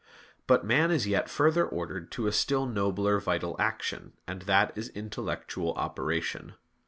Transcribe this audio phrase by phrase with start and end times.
[0.47, 4.89] But man is yet further ordered to a still nobler vital action, and that is
[4.89, 6.55] intellectual operation.